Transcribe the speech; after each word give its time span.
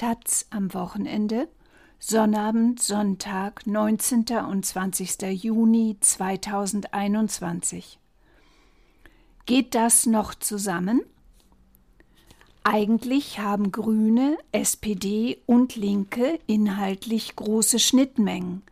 Taz 0.00 0.46
am 0.48 0.72
Wochenende, 0.72 1.46
Sonnabend, 1.98 2.80
Sonntag, 2.80 3.66
19. 3.66 4.24
und 4.48 4.64
20. 4.64 5.20
Juni 5.44 5.98
2021. 6.00 7.98
Geht 9.44 9.74
das 9.74 10.06
noch 10.06 10.34
zusammen? 10.34 11.02
Eigentlich 12.64 13.40
haben 13.40 13.72
Grüne, 13.72 14.38
SPD 14.52 15.42
und 15.44 15.76
Linke 15.76 16.38
inhaltlich 16.46 17.36
große 17.36 17.78
Schnittmengen. 17.78 18.62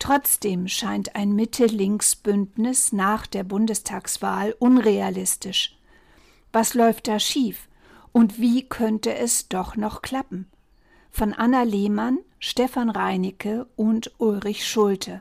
Trotzdem 0.00 0.66
scheint 0.66 1.14
ein 1.14 1.32
Mitte-Links-Bündnis 1.36 2.90
nach 2.92 3.28
der 3.28 3.44
Bundestagswahl 3.44 4.56
unrealistisch. 4.58 5.78
Was 6.50 6.74
läuft 6.74 7.06
da 7.06 7.20
schief? 7.20 7.68
Und 8.10 8.40
wie 8.40 8.64
könnte 8.64 9.14
es 9.14 9.48
doch 9.48 9.76
noch 9.76 10.02
klappen? 10.02 10.48
Von 11.14 11.34
Anna 11.34 11.62
Lehmann, 11.62 12.20
Stefan 12.38 12.88
Reinicke 12.88 13.66
und 13.76 14.10
Ulrich 14.18 14.66
Schulte. 14.66 15.20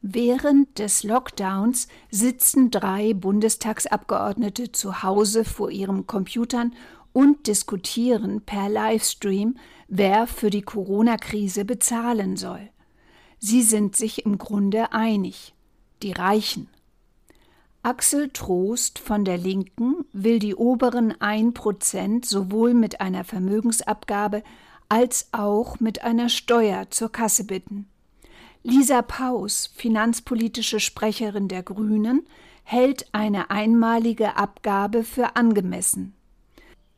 Während 0.00 0.78
des 0.78 1.02
Lockdowns 1.02 1.88
sitzen 2.10 2.70
drei 2.70 3.12
Bundestagsabgeordnete 3.12 4.72
zu 4.72 5.02
Hause 5.02 5.44
vor 5.44 5.70
ihren 5.70 6.06
Computern 6.06 6.74
und 7.12 7.46
diskutieren 7.46 8.40
per 8.40 8.70
Livestream, 8.70 9.58
wer 9.86 10.26
für 10.26 10.48
die 10.48 10.62
Corona-Krise 10.62 11.66
bezahlen 11.66 12.36
soll. 12.36 12.70
Sie 13.38 13.62
sind 13.62 13.96
sich 13.96 14.24
im 14.24 14.38
Grunde 14.38 14.92
einig, 14.92 15.54
die 16.02 16.12
Reichen. 16.12 16.68
Axel 17.84 18.30
Trost 18.30 18.98
von 18.98 19.24
der 19.26 19.36
Linken 19.36 20.06
will 20.14 20.38
die 20.38 20.54
oberen 20.54 21.12
1% 21.12 22.24
sowohl 22.24 22.72
mit 22.72 23.02
einer 23.02 23.24
Vermögensabgabe 23.24 24.42
als 24.88 25.28
auch 25.32 25.80
mit 25.80 26.02
einer 26.02 26.30
Steuer 26.30 26.86
zur 26.88 27.12
Kasse 27.12 27.44
bitten. 27.44 27.86
Lisa 28.62 29.02
Paus, 29.02 29.70
finanzpolitische 29.74 30.80
Sprecherin 30.80 31.48
der 31.48 31.62
Grünen, 31.62 32.26
hält 32.62 33.04
eine 33.12 33.50
einmalige 33.50 34.38
Abgabe 34.38 35.04
für 35.04 35.36
angemessen. 35.36 36.14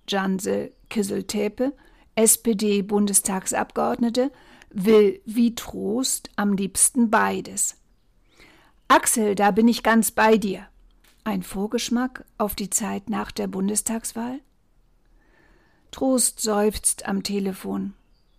Janse 0.07 0.71
Kisseltepe, 0.89 1.73
SPD-Bundestagsabgeordnete, 2.15 4.31
will 4.71 5.21
wie 5.25 5.57
Trost 5.57 6.31
am 6.37 6.53
liebsten 6.53 7.11
beides. 7.11 7.75
Axel, 8.87 9.35
da 9.35 9.51
bin 9.51 9.67
ich 9.67 9.83
ganz 9.83 10.13
bei 10.13 10.37
dir. 10.37 10.69
Ein 11.27 11.43
Vorgeschmack 11.43 12.25
auf 12.39 12.55
die 12.55 12.71
Zeit 12.71 13.11
nach 13.11 13.33
der 13.33 13.49
Bundestagswahl? 13.49 14.39
Trost 15.91 16.39
seufzt 16.39 17.09
am 17.09 17.25
Telefon. 17.25 17.95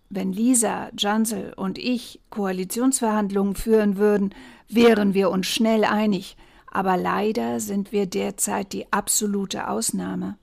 Wenn 0.08 0.32
Lisa, 0.32 0.88
Jansel 0.96 1.52
und 1.52 1.76
ich 1.76 2.18
Koalitionsverhandlungen 2.30 3.56
führen 3.56 3.98
würden, 3.98 4.34
wären 4.70 5.12
wir 5.12 5.28
uns 5.28 5.48
schnell 5.48 5.84
einig, 5.84 6.38
aber 6.72 6.96
leider 6.96 7.60
sind 7.60 7.92
wir 7.92 8.06
derzeit 8.06 8.72
die 8.72 8.90
absolute 8.90 9.68
Ausnahme. 9.68 10.38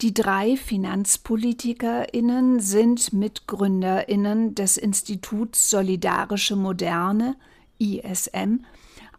Die 0.00 0.12
drei 0.12 0.56
Finanzpolitikerinnen 0.56 2.58
sind 2.58 3.12
Mitgründerinnen 3.12 4.56
des 4.56 4.76
Instituts 4.76 5.70
Solidarische 5.70 6.56
Moderne 6.56 7.36
ISM, 7.78 8.64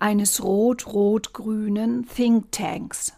eines 0.05 0.43
rot-rot-grünen 0.43 2.05
Thinktanks. 2.07 3.13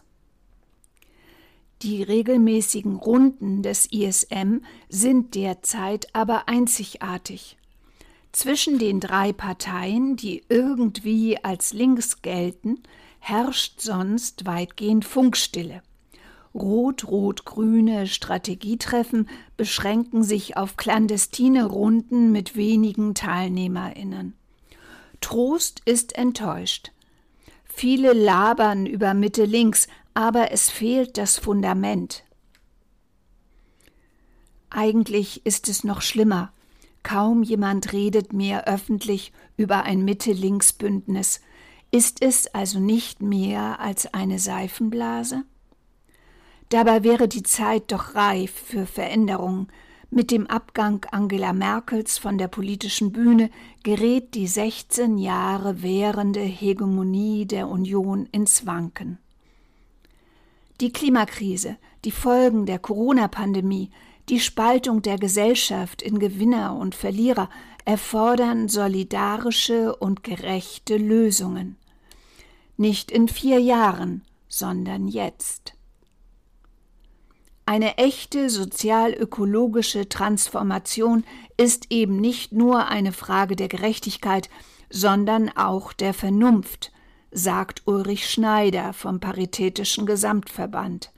Die 1.82 2.02
regelmäßigen 2.02 2.96
Runden 2.96 3.62
des 3.62 3.92
ISM 3.92 4.62
sind 4.88 5.34
derzeit 5.34 6.08
aber 6.14 6.48
einzigartig. 6.48 7.58
Zwischen 8.32 8.78
den 8.78 9.00
drei 9.00 9.34
Parteien, 9.34 10.16
die 10.16 10.42
irgendwie 10.48 11.36
als 11.44 11.74
links 11.74 12.22
gelten, 12.22 12.82
herrscht 13.18 13.82
sonst 13.82 14.46
weitgehend 14.46 15.04
Funkstille. 15.04 15.82
Rot-Rot-Grüne 16.54 18.06
Strategietreffen 18.06 19.28
beschränken 19.58 20.22
sich 20.22 20.56
auf 20.56 20.78
clandestine 20.78 21.66
Runden 21.66 22.32
mit 22.32 22.56
wenigen 22.56 23.14
TeilnehmerInnen. 23.14 24.38
Trost 25.20 25.82
ist 25.84 26.16
enttäuscht. 26.16 26.92
Viele 27.64 28.12
labern 28.12 28.86
über 28.86 29.14
Mitte 29.14 29.44
links, 29.44 29.88
aber 30.14 30.50
es 30.52 30.68
fehlt 30.70 31.16
das 31.16 31.38
Fundament. 31.38 32.24
Eigentlich 34.70 35.46
ist 35.46 35.68
es 35.68 35.84
noch 35.84 36.02
schlimmer. 36.02 36.52
Kaum 37.02 37.42
jemand 37.42 37.92
redet 37.92 38.32
mehr 38.32 38.66
öffentlich 38.66 39.32
über 39.56 39.84
ein 39.84 40.04
Mitte-Links-Bündnis. 40.04 41.40
Ist 41.90 42.20
es 42.22 42.48
also 42.48 42.80
nicht 42.80 43.22
mehr 43.22 43.80
als 43.80 44.12
eine 44.12 44.38
Seifenblase? 44.38 45.44
Dabei 46.68 47.02
wäre 47.02 47.28
die 47.28 47.42
Zeit 47.42 47.92
doch 47.92 48.14
reif 48.14 48.52
für 48.52 48.84
Veränderungen. 48.84 49.68
Mit 50.10 50.30
dem 50.30 50.46
Abgang 50.46 51.04
Angela 51.10 51.52
Merkels 51.52 52.16
von 52.16 52.38
der 52.38 52.48
politischen 52.48 53.12
Bühne 53.12 53.50
gerät 53.82 54.34
die 54.34 54.46
16 54.46 55.18
Jahre 55.18 55.82
währende 55.82 56.40
Hegemonie 56.40 57.44
der 57.44 57.68
Union 57.68 58.26
ins 58.32 58.64
Wanken. 58.64 59.18
Die 60.80 60.92
Klimakrise, 60.92 61.76
die 62.06 62.10
Folgen 62.10 62.64
der 62.64 62.78
Corona-Pandemie, 62.78 63.90
die 64.30 64.40
Spaltung 64.40 65.02
der 65.02 65.18
Gesellschaft 65.18 66.00
in 66.00 66.18
Gewinner 66.18 66.76
und 66.76 66.94
Verlierer 66.94 67.50
erfordern 67.84 68.68
solidarische 68.68 69.94
und 69.94 70.24
gerechte 70.24 70.96
Lösungen. 70.96 71.76
Nicht 72.76 73.10
in 73.10 73.28
vier 73.28 73.60
Jahren, 73.60 74.22
sondern 74.48 75.08
jetzt. 75.08 75.74
Eine 77.68 77.98
echte 77.98 78.48
sozial-ökologische 78.48 80.08
Transformation 80.08 81.22
ist 81.58 81.88
eben 81.90 82.16
nicht 82.16 82.50
nur 82.50 82.86
eine 82.86 83.12
Frage 83.12 83.56
der 83.56 83.68
Gerechtigkeit, 83.68 84.48
sondern 84.88 85.50
auch 85.54 85.92
der 85.92 86.14
Vernunft, 86.14 86.92
sagt 87.30 87.82
Ulrich 87.84 88.30
Schneider 88.30 88.94
vom 88.94 89.20
Paritätischen 89.20 90.06
Gesamtverband. 90.06 91.12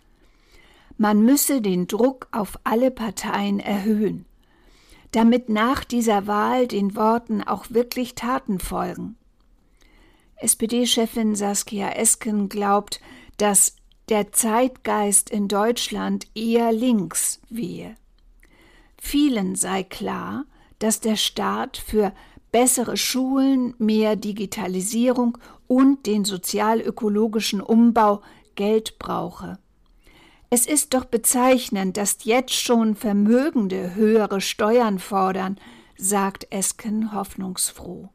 Man 0.99 1.23
müsse 1.23 1.63
den 1.63 1.87
Druck 1.87 2.27
auf 2.33 2.59
alle 2.65 2.91
Parteien 2.91 3.61
erhöhen, 3.61 4.27
damit 5.13 5.51
nach 5.51 5.85
dieser 5.85 6.27
Wahl 6.27 6.67
den 6.67 6.97
Worten 6.97 7.45
auch 7.45 7.67
wirklich 7.71 8.17
Taten 8.17 8.59
folgen. 8.59 9.15
SPD-Chefin 10.35 11.37
Saskia 11.37 11.91
Esken 11.91 12.49
glaubt, 12.49 13.01
dass 13.37 13.77
der 14.11 14.33
Zeitgeist 14.33 15.31
in 15.31 15.49
Deutschland 15.49 16.27
eher 16.35 16.73
links 16.73 17.41
wehe. 17.49 17.95
Vielen 19.01 19.55
sei 19.55 19.85
klar, 19.85 20.45
dass 20.81 21.01
der 21.01 21.17
Staat 21.17 21.77
für 21.77 22.13
bessere 22.53 22.97
Schulen, 22.97 23.75
mehr 23.79 24.17
Digitalisierung 24.17 25.39
und 25.69 26.07
den 26.07 26.25
sozialökologischen 26.25 27.61
Umbau 27.61 28.23
Geld 28.57 28.99
brauche. 28.99 29.59
Es 30.51 30.67
ist 30.67 30.95
doch 30.95 31.05
bezeichnend, 31.05 31.97
dass 31.97 32.25
jetzt 32.25 32.55
schon 32.55 32.97
Vermögende 32.97 33.95
höhere 33.95 34.41
Steuern 34.41 34.99
fordern, 34.99 35.59
sagt 35.97 36.49
Esken 36.51 37.15
hoffnungsfroh. 37.15 38.09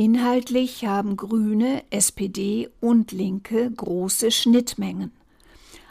Inhaltlich 0.00 0.86
haben 0.86 1.18
Grüne, 1.18 1.82
SPD 1.90 2.70
und 2.80 3.12
Linke 3.12 3.70
große 3.70 4.30
Schnittmengen. 4.30 5.12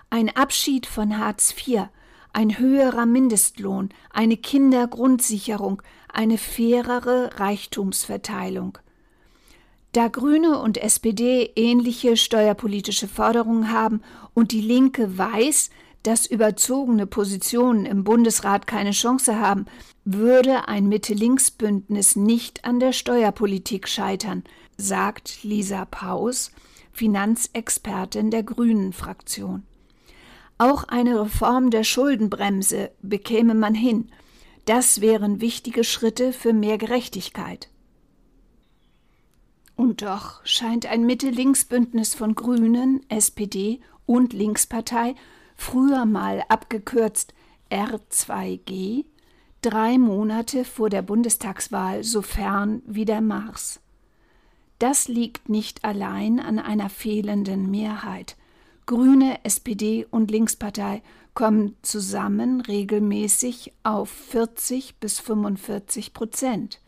Ein 0.10 0.36
Abschied 0.36 0.88
von 0.88 1.20
Hartz 1.20 1.54
IV, 1.56 1.90
ein 2.34 2.58
höherer 2.58 3.06
Mindestlohn, 3.06 3.90
eine 4.10 4.36
Kindergrundsicherung, 4.36 5.84
eine 6.12 6.40
fairere 6.40 7.40
Reichtumsverteilung. 7.40 8.80
Da 9.92 10.08
Grüne 10.08 10.58
und 10.58 10.80
SPD 10.80 11.52
ähnliche 11.56 12.18
steuerpolitische 12.18 13.08
Forderungen 13.08 13.72
haben 13.72 14.02
und 14.34 14.54
die 14.54 14.62
Linke 14.62 15.20
weiß, 15.20 15.70
dass 16.04 16.26
überzogene 16.26 17.06
Positionen 17.06 17.86
im 17.86 18.04
Bundesrat 18.04 18.68
keine 18.68 18.92
Chance 18.92 19.40
haben, 19.40 19.66
würde 20.06 20.68
ein 20.68 20.88
Mitte-Links-Bündnis 20.88 22.16
nicht 22.16 22.66
an 22.66 22.80
der 22.80 22.94
Steuerpolitik 22.94 23.88
scheitern, 23.88 24.44
sagt 24.78 25.44
Lisa 25.44 25.86
Paus, 25.86 26.52
Finanzexpertin 26.94 28.32
der 28.32 28.44
Grünen-Fraktion. 28.44 29.64
Auch 30.58 30.84
eine 30.86 31.22
Reform 31.22 31.70
der 31.70 31.84
Schuldenbremse 31.84 32.92
bekäme 33.02 33.54
man 33.54 33.74
hin. 33.74 34.10
Das 34.66 35.00
wären 35.02 35.42
wichtige 35.42 35.84
Schritte 35.84 36.34
für 36.34 36.54
mehr 36.54 36.78
Gerechtigkeit. 36.78 37.70
Und 39.76 40.02
doch 40.02 40.46
scheint 40.46 40.86
ein 40.86 41.06
Mitte-Links-Bündnis 41.06 42.14
von 42.14 42.36
Grünen, 42.36 43.02
SPD 43.10 43.80
und 44.06 44.34
Linkspartei, 44.34 45.16
früher 45.60 46.06
mal 46.06 46.44
abgekürzt 46.48 47.34
R2G, 47.70 49.06
drei 49.62 49.98
Monate 49.98 50.64
vor 50.64 50.90
der 50.90 51.02
Bundestagswahl 51.02 52.04
so 52.04 52.22
fern 52.22 52.82
wie 52.86 53.04
der 53.04 53.20
Mars. 53.20 53.82
Das 54.80 55.10
liegt 55.10 55.50
nicht 55.50 55.84
allein 55.84 56.40
an 56.40 56.60
einer 56.60 56.90
fehlenden 56.90 57.70
Mehrheit. 57.70 58.38
Grüne, 58.86 59.44
SPD 59.44 60.08
und 60.10 60.32
Linkspartei 60.32 61.04
kommen 61.34 61.76
zusammen 61.82 62.62
regelmäßig 62.62 63.74
auf 63.84 64.10
40 64.10 64.96
bis 65.00 65.20
45 65.20 66.14
Prozent. 66.14 66.80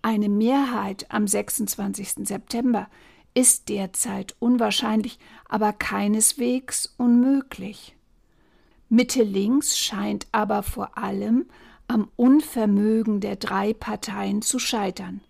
Eine 0.00 0.30
Mehrheit 0.30 1.06
am 1.10 1.28
26. 1.28 2.26
September 2.26 2.88
ist 3.34 3.68
derzeit 3.68 4.34
unwahrscheinlich, 4.40 5.18
aber 5.52 5.74
keineswegs 5.74 6.94
unmöglich. 6.96 7.94
Mitte 8.88 9.22
links 9.22 9.76
scheint 9.76 10.26
aber 10.32 10.62
vor 10.62 10.96
allem 10.96 11.44
am 11.88 12.08
Unvermögen 12.16 13.20
der 13.20 13.36
drei 13.36 13.74
Parteien 13.74 14.40
zu 14.40 14.58
scheitern. 14.58 15.20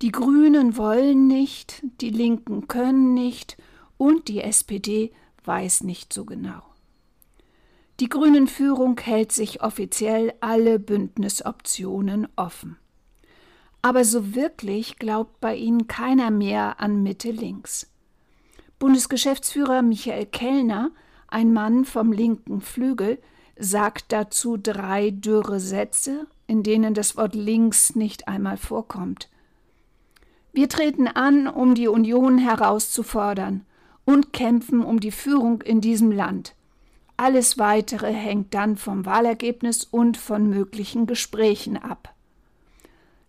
Die 0.00 0.10
Grünen 0.10 0.78
wollen 0.78 1.26
nicht, 1.26 1.84
die 2.00 2.08
Linken 2.08 2.66
können 2.66 3.12
nicht 3.12 3.58
und 3.98 4.28
die 4.28 4.40
SPD 4.40 5.12
weiß 5.44 5.82
nicht 5.82 6.14
so 6.14 6.24
genau. 6.24 6.62
Die 8.00 8.08
Grünen 8.08 8.46
Führung 8.46 8.98
hält 8.98 9.32
sich 9.32 9.62
offiziell 9.62 10.32
alle 10.40 10.78
Bündnisoptionen 10.78 12.26
offen. 12.36 12.78
Aber 13.82 14.06
so 14.06 14.34
wirklich 14.34 14.96
glaubt 14.96 15.40
bei 15.42 15.56
ihnen 15.56 15.88
keiner 15.88 16.30
mehr 16.30 16.80
an 16.80 17.02
Mitte 17.02 17.30
links. 17.30 17.91
Bundesgeschäftsführer 18.82 19.80
Michael 19.80 20.26
Kellner, 20.26 20.90
ein 21.28 21.52
Mann 21.52 21.84
vom 21.84 22.10
linken 22.10 22.60
Flügel, 22.60 23.22
sagt 23.56 24.06
dazu 24.10 24.56
drei 24.56 25.10
dürre 25.10 25.60
Sätze, 25.60 26.26
in 26.48 26.64
denen 26.64 26.92
das 26.92 27.16
Wort 27.16 27.36
links 27.36 27.94
nicht 27.94 28.26
einmal 28.26 28.56
vorkommt. 28.56 29.30
Wir 30.52 30.68
treten 30.68 31.06
an, 31.06 31.46
um 31.46 31.76
die 31.76 31.86
Union 31.86 32.38
herauszufordern 32.38 33.64
und 34.04 34.32
kämpfen 34.32 34.82
um 34.82 34.98
die 34.98 35.12
Führung 35.12 35.62
in 35.62 35.80
diesem 35.80 36.10
Land. 36.10 36.56
Alles 37.16 37.58
Weitere 37.58 38.12
hängt 38.12 38.52
dann 38.52 38.76
vom 38.76 39.06
Wahlergebnis 39.06 39.84
und 39.84 40.16
von 40.16 40.50
möglichen 40.50 41.06
Gesprächen 41.06 41.76
ab. 41.76 42.12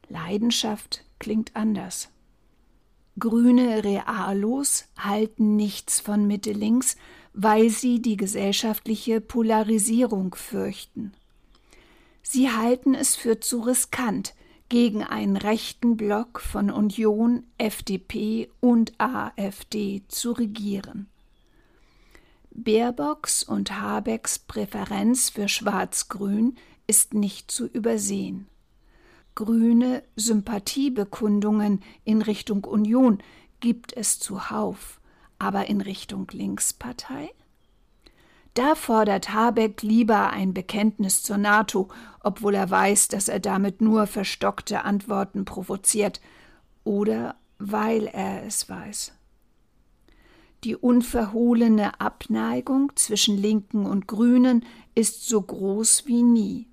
Leidenschaft 0.09 1.05
klingt 1.19 1.55
anders. 1.55 2.09
Grüne 3.19 3.83
Realos 3.83 4.86
halten 4.98 5.56
nichts 5.56 6.00
von 6.00 6.25
Mitte 6.25 6.51
links, 6.51 6.98
weil 7.33 7.69
sie 7.69 8.01
die 8.01 8.18
gesellschaftliche 8.18 9.21
Polarisierung 9.21 10.33
fürchten. 10.33 11.13
Sie 12.24 12.50
halten 12.50 12.95
es 12.95 13.15
für 13.15 13.39
zu 13.39 13.62
riskant, 13.62 14.33
gegen 14.69 15.04
einen 15.04 15.38
rechten 15.38 15.98
Block 15.98 16.39
von 16.39 16.71
Union, 16.71 17.44
FDP 17.60 18.50
und 18.60 18.94
AfD 18.98 20.01
zu 20.07 20.31
regieren. 20.31 21.07
Baerbocks 22.50 23.44
und 23.44 23.80
Habecks 23.80 24.39
Präferenz 24.39 25.30
für 25.30 25.48
Schwarz-Grün 25.48 26.56
ist 26.88 27.13
nicht 27.13 27.51
zu 27.51 27.68
übersehen 27.68 28.48
grüne 29.35 30.03
Sympathiebekundungen 30.15 31.81
in 32.03 32.21
Richtung 32.21 32.63
Union 32.63 33.19
gibt 33.59 33.95
es 33.95 34.19
zuhauf, 34.19 35.00
aber 35.39 35.68
in 35.68 35.81
Richtung 35.81 36.27
Linkspartei? 36.31 37.31
Da 38.53 38.75
fordert 38.75 39.33
Habeck 39.33 39.81
lieber 39.81 40.30
ein 40.30 40.53
Bekenntnis 40.53 41.24
zur 41.24 41.38
NATO, 41.38 41.89
obwohl 42.19 42.53
er 42.53 42.69
weiß, 42.69 43.07
dass 43.07 43.27
er 43.27 43.39
damit 43.39 43.81
nur 43.81 44.06
verstockte 44.06 44.83
Antworten 44.83 45.44
provoziert, 45.45 46.21
oder 46.83 47.36
weil 47.57 48.07
er 48.07 48.45
es 48.45 48.69
weiß. 48.69 49.13
Die 50.63 50.75
unverhohlene 50.75 52.00
Abneigung 52.00 52.91
zwischen 52.95 53.38
Linken 53.38 53.86
und 53.86 54.07
Grünen 54.07 54.65
ist 54.95 55.27
so 55.27 55.41
groß 55.41 56.06
wie 56.06 56.24
nie. 56.24 56.68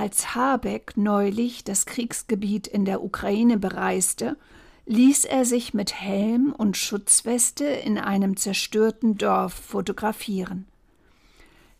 Als 0.00 0.34
Habeck 0.34 0.96
neulich 0.96 1.62
das 1.62 1.84
Kriegsgebiet 1.84 2.66
in 2.66 2.86
der 2.86 3.04
Ukraine 3.04 3.58
bereiste, 3.58 4.38
ließ 4.86 5.26
er 5.26 5.44
sich 5.44 5.74
mit 5.74 5.92
Helm 5.92 6.54
und 6.56 6.78
Schutzweste 6.78 7.66
in 7.66 7.98
einem 7.98 8.38
zerstörten 8.38 9.18
Dorf 9.18 9.52
fotografieren. 9.52 10.66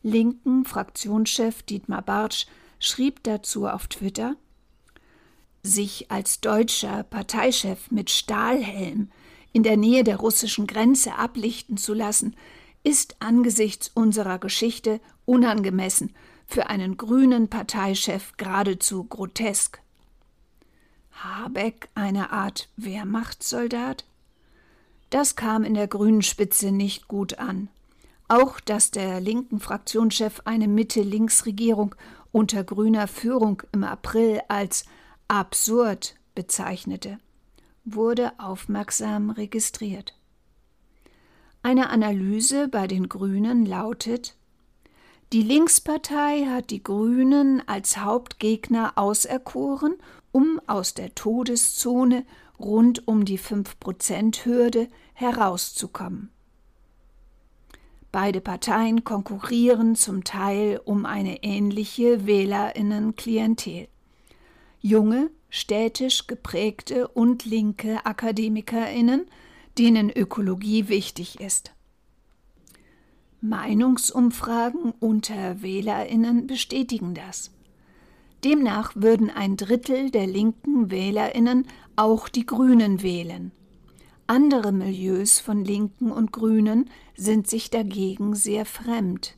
Linken 0.03 0.67
Fraktionschef 0.67 1.63
Dietmar 1.63 2.03
Bartsch 2.03 2.45
schrieb 2.79 3.23
dazu 3.23 3.67
auf 3.67 3.87
Twitter 3.87 4.37
sich 5.63 6.11
als 6.11 6.43
deutscher 6.43 7.05
Parteichef 7.05 7.91
mit 7.91 8.11
Stahlhelm 8.11 9.09
in 9.55 9.63
der 9.63 9.79
Nähe 9.79 10.05
der 10.05 10.19
russischen 10.19 10.67
Grenze 10.67 11.15
ablichten 11.15 11.79
zu 11.79 11.95
lassen, 11.95 12.37
ist 12.85 13.17
angesichts 13.21 13.91
unserer 13.95 14.39
Geschichte 14.39 15.01
unangemessen 15.25 16.15
für 16.51 16.69
einen 16.69 16.97
grünen 16.97 17.49
Parteichef 17.49 18.37
geradezu 18.37 19.05
grotesk. 19.05 19.81
Habeck 21.13 21.89
eine 21.95 22.33
Art 22.33 22.69
Wehrmachtssoldat? 22.77 24.05
Das 25.11 25.37
kam 25.37 25.63
in 25.63 25.75
der 25.75 25.87
grünen 25.87 26.23
Spitze 26.23 26.73
nicht 26.73 27.07
gut 27.07 27.39
an. 27.39 27.69
Auch 28.29 28.59
dass 28.59 28.91
der 28.91 29.21
linken 29.21 29.61
Fraktionschef 29.61 30.43
eine 30.45 30.67
Mitte-Links-Regierung 30.67 31.95
unter 32.33 32.65
grüner 32.65 33.07
Führung 33.07 33.63
im 33.73 33.85
April 33.85 34.41
als 34.49 34.85
absurd 35.29 36.17
bezeichnete, 36.35 37.19
wurde 37.85 38.33
aufmerksam 38.39 39.31
registriert. 39.31 40.17
Eine 41.63 41.91
Analyse 41.91 42.69
bei 42.69 42.87
den 42.87 43.09
Grünen 43.09 43.67
lautet, 43.67 44.37
die 45.33 45.43
Linkspartei 45.43 46.47
hat 46.47 46.71
die 46.71 46.83
Grünen 46.83 47.63
als 47.69 47.99
Hauptgegner 47.99 48.93
auserkoren, 48.97 49.95
um 50.33 50.61
aus 50.67 50.95
der 50.95 51.15
Todeszone 51.15 52.25
rund 52.59 53.07
um 53.07 53.25
die 53.25 53.39
5-Prozent-Hürde 53.39 54.89
herauszukommen. 55.15 56.31
Beide 58.13 58.41
Parteien 58.41 59.05
konkurrieren 59.05 59.95
zum 59.95 60.25
Teil 60.25 60.81
um 60.85 61.07
eine 61.07 61.45
ähnliche 61.45 62.27
Wählerinnenklientel. 62.27 63.87
Junge, 64.81 65.31
städtisch 65.49 66.27
geprägte 66.27 67.07
und 67.07 67.45
linke 67.45 68.05
Akademikerinnen, 68.05 69.27
denen 69.79 70.11
Ökologie 70.11 70.89
wichtig 70.89 71.41
ist. 71.41 71.73
Meinungsumfragen 73.43 74.93
unter 75.01 75.63
Wählerinnen 75.63 76.47
bestätigen 76.47 77.15
das. 77.15 77.51
Demnach 78.45 78.93
würden 78.95 79.31
ein 79.31 79.57
Drittel 79.57 80.11
der 80.11 80.27
linken 80.27 80.91
Wählerinnen 80.91 81.67
auch 81.97 82.29
die 82.29 82.45
Grünen 82.45 83.03
wählen. 83.03 83.53
Andere 84.27 84.73
Milieus 84.73 85.41
von 85.41 85.65
Linken 85.65 86.13
und 86.13 86.33
Grünen 86.33 86.91
sind 87.17 87.49
sich 87.49 87.71
dagegen 87.71 88.35
sehr 88.35 88.67
fremd. 88.67 89.37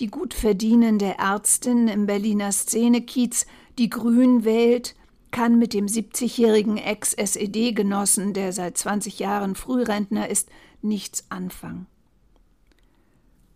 Die 0.00 0.08
gut 0.08 0.34
verdienende 0.34 1.14
Ärztin 1.18 1.86
im 1.86 2.06
Berliner 2.06 2.50
Szenekiez, 2.50 3.46
die 3.78 3.88
Grün 3.88 4.44
wählt, 4.44 4.96
kann 5.30 5.60
mit 5.60 5.74
dem 5.74 5.86
70-jährigen 5.86 6.76
Ex-SED-Genossen, 6.76 8.34
der 8.34 8.52
seit 8.52 8.76
20 8.76 9.20
Jahren 9.20 9.54
Frührentner 9.54 10.28
ist, 10.28 10.48
nichts 10.82 11.30
anfangen 11.30 11.86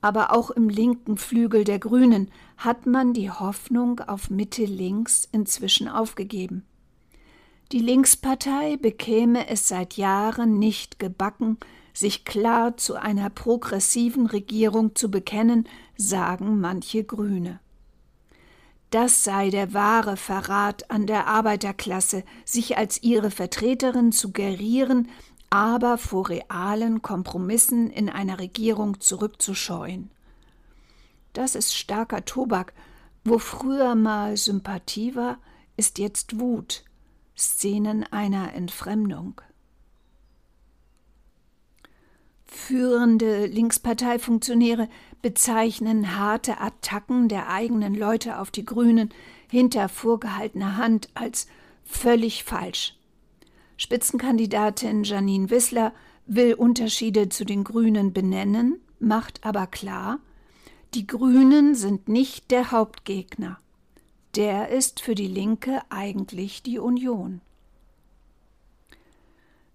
aber 0.06 0.32
auch 0.32 0.52
im 0.52 0.68
linken 0.68 1.16
Flügel 1.16 1.64
der 1.64 1.80
Grünen 1.80 2.30
hat 2.56 2.86
man 2.86 3.12
die 3.12 3.28
Hoffnung 3.28 3.98
auf 3.98 4.30
Mitte 4.30 4.64
links 4.64 5.28
inzwischen 5.32 5.88
aufgegeben. 5.88 6.64
Die 7.72 7.80
Linkspartei 7.80 8.76
bekäme 8.76 9.48
es 9.48 9.66
seit 9.66 9.96
Jahren 9.96 10.60
nicht 10.60 11.00
gebacken, 11.00 11.58
sich 11.92 12.24
klar 12.24 12.76
zu 12.76 12.94
einer 12.94 13.30
progressiven 13.30 14.26
Regierung 14.26 14.94
zu 14.94 15.10
bekennen, 15.10 15.68
sagen 15.96 16.60
manche 16.60 17.02
Grüne. 17.02 17.58
Das 18.90 19.24
sei 19.24 19.50
der 19.50 19.74
wahre 19.74 20.16
Verrat 20.16 20.88
an 20.88 21.08
der 21.08 21.26
Arbeiterklasse, 21.26 22.22
sich 22.44 22.78
als 22.78 23.02
ihre 23.02 23.32
Vertreterin 23.32 24.12
zu 24.12 24.30
gerieren, 24.30 25.08
aber 25.50 25.98
vor 25.98 26.28
realen 26.28 27.02
Kompromissen 27.02 27.90
in 27.90 28.08
einer 28.08 28.38
Regierung 28.38 29.00
zurückzuscheuen. 29.00 30.10
Das 31.32 31.54
ist 31.54 31.74
starker 31.74 32.24
Tobak. 32.24 32.72
Wo 33.24 33.38
früher 33.38 33.94
mal 33.94 34.36
Sympathie 34.36 35.16
war, 35.16 35.38
ist 35.76 35.98
jetzt 35.98 36.38
Wut, 36.38 36.84
Szenen 37.36 38.04
einer 38.04 38.54
Entfremdung. 38.54 39.40
Führende 42.46 43.46
Linksparteifunktionäre 43.46 44.88
bezeichnen 45.20 46.16
harte 46.16 46.60
Attacken 46.60 47.28
der 47.28 47.50
eigenen 47.50 47.94
Leute 47.94 48.38
auf 48.38 48.50
die 48.50 48.64
Grünen 48.64 49.10
hinter 49.50 49.88
vorgehaltener 49.88 50.76
Hand 50.76 51.08
als 51.14 51.48
völlig 51.84 52.44
falsch. 52.44 52.96
Spitzenkandidatin 53.76 55.04
Janine 55.04 55.50
Wissler 55.50 55.92
will 56.26 56.54
Unterschiede 56.54 57.28
zu 57.28 57.44
den 57.44 57.64
Grünen 57.64 58.12
benennen, 58.12 58.80
macht 58.98 59.44
aber 59.44 59.66
klar, 59.66 60.18
die 60.94 61.06
Grünen 61.06 61.74
sind 61.74 62.08
nicht 62.08 62.50
der 62.50 62.70
Hauptgegner. 62.70 63.58
Der 64.34 64.68
ist 64.70 65.00
für 65.00 65.14
die 65.14 65.28
Linke 65.28 65.80
eigentlich 65.90 66.62
die 66.62 66.78
Union. 66.78 67.40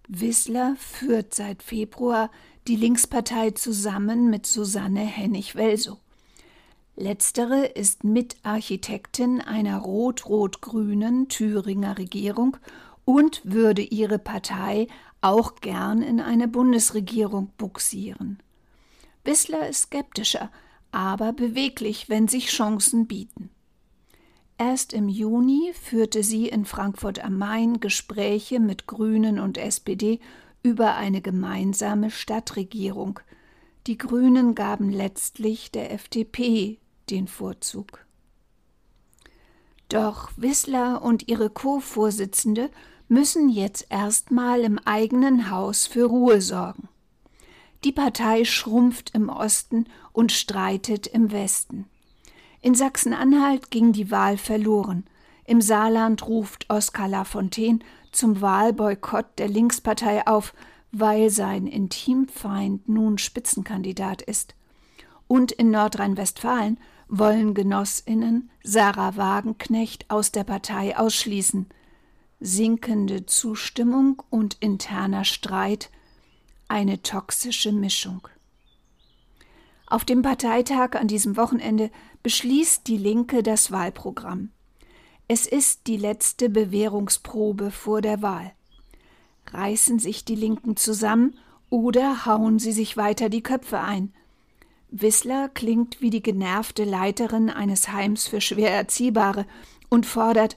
Wissler 0.08 0.74
führt 0.78 1.34
seit 1.34 1.62
Februar 1.62 2.30
die 2.68 2.76
Linkspartei 2.76 3.52
zusammen 3.52 4.30
mit 4.30 4.46
Susanne 4.46 5.00
Hennig-Welsow. 5.00 5.98
Letztere 6.96 7.64
ist 7.64 8.04
Mitarchitektin 8.04 9.40
einer 9.40 9.78
rot-rot-grünen 9.78 11.28
Thüringer 11.28 11.96
Regierung 11.98 12.58
und 13.04 13.40
würde 13.44 13.82
ihre 13.82 14.18
Partei 14.18 14.86
auch 15.20 15.56
gern 15.56 16.02
in 16.02 16.20
eine 16.20 16.48
Bundesregierung 16.48 17.50
buxieren. 17.56 18.42
Wissler 19.24 19.68
ist 19.68 19.82
skeptischer, 19.82 20.50
aber 20.90 21.32
beweglich, 21.32 22.08
wenn 22.08 22.28
sich 22.28 22.48
Chancen 22.48 23.06
bieten. 23.06 23.50
Erst 24.58 24.92
im 24.92 25.08
Juni 25.08 25.72
führte 25.74 26.22
sie 26.22 26.48
in 26.48 26.64
Frankfurt 26.64 27.24
am 27.24 27.38
Main 27.38 27.80
Gespräche 27.80 28.60
mit 28.60 28.86
Grünen 28.86 29.38
und 29.38 29.58
SPD 29.58 30.20
über 30.62 30.94
eine 30.94 31.20
gemeinsame 31.20 32.10
Stadtregierung. 32.10 33.20
Die 33.86 33.98
Grünen 33.98 34.54
gaben 34.54 34.90
letztlich 34.90 35.72
der 35.72 35.92
FDP 35.92 36.78
den 37.10 37.26
Vorzug. 37.26 38.06
Doch 39.88 40.30
Wissler 40.36 41.02
und 41.02 41.28
ihre 41.28 41.50
Co-Vorsitzende 41.50 42.70
müssen 43.12 43.50
jetzt 43.50 43.86
erstmal 43.90 44.60
im 44.60 44.78
eigenen 44.78 45.50
Haus 45.50 45.86
für 45.86 46.04
Ruhe 46.04 46.40
sorgen. 46.40 46.88
Die 47.84 47.92
Partei 47.92 48.46
schrumpft 48.46 49.10
im 49.14 49.28
Osten 49.28 49.84
und 50.12 50.32
streitet 50.32 51.08
im 51.08 51.30
Westen. 51.30 51.84
In 52.62 52.74
Sachsen-Anhalt 52.74 53.70
ging 53.70 53.92
die 53.92 54.10
Wahl 54.10 54.38
verloren. 54.38 55.04
Im 55.44 55.60
Saarland 55.60 56.26
ruft 56.26 56.70
Oskar 56.70 57.06
Lafontaine 57.06 57.80
zum 58.12 58.40
Wahlboykott 58.40 59.26
der 59.36 59.48
Linkspartei 59.48 60.26
auf, 60.26 60.54
weil 60.90 61.28
sein 61.28 61.66
Intimfeind 61.66 62.88
nun 62.88 63.18
Spitzenkandidat 63.18 64.22
ist. 64.22 64.54
Und 65.28 65.52
in 65.52 65.70
Nordrhein-Westfalen 65.70 66.80
wollen 67.08 67.52
Genossinnen 67.52 68.48
Sarah 68.62 69.18
Wagenknecht 69.18 70.10
aus 70.10 70.32
der 70.32 70.44
Partei 70.44 70.96
ausschließen. 70.96 71.66
Sinkende 72.44 73.24
Zustimmung 73.24 74.20
und 74.28 74.56
interner 74.58 75.24
Streit, 75.24 75.90
eine 76.66 77.00
toxische 77.00 77.70
Mischung. 77.70 78.26
Auf 79.86 80.04
dem 80.04 80.22
Parteitag 80.22 80.96
an 80.96 81.06
diesem 81.06 81.36
Wochenende 81.36 81.92
beschließt 82.24 82.88
die 82.88 82.96
Linke 82.96 83.44
das 83.44 83.70
Wahlprogramm. 83.70 84.50
Es 85.28 85.46
ist 85.46 85.86
die 85.86 85.96
letzte 85.96 86.50
Bewährungsprobe 86.50 87.70
vor 87.70 88.00
der 88.00 88.22
Wahl. 88.22 88.50
Reißen 89.52 90.00
sich 90.00 90.24
die 90.24 90.34
Linken 90.34 90.74
zusammen 90.76 91.38
oder 91.70 92.26
hauen 92.26 92.58
sie 92.58 92.72
sich 92.72 92.96
weiter 92.96 93.28
die 93.28 93.44
Köpfe 93.44 93.78
ein? 93.78 94.12
Wissler 94.90 95.48
klingt 95.48 96.00
wie 96.00 96.10
die 96.10 96.24
genervte 96.24 96.82
Leiterin 96.82 97.50
eines 97.50 97.92
Heims 97.92 98.26
für 98.26 98.40
schwer 98.40 98.72
Erziehbare 98.72 99.46
und 99.88 100.06
fordert 100.06 100.56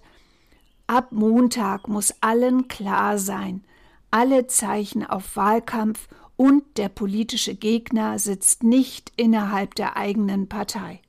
Ab 0.88 1.12
Montag 1.12 1.88
muss 1.88 2.14
allen 2.22 2.68
klar 2.68 3.18
sein, 3.18 3.64
alle 4.12 4.48
Zeichen 4.48 5.06
auf 5.06 5.36
Wahlkampf 5.36 6.08
und 6.36 6.64
der 6.78 6.90
politische 6.90 7.56
Gegner 7.56 8.20
sitzt 8.20 8.64
nicht 8.64 9.12
innerhalb 9.16 9.76
der 9.76 9.98
eigenen 9.98 10.48
Partei. 10.48 11.02